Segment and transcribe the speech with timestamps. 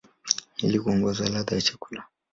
[0.57, 2.03] ili kuongeza ladha ya chakula.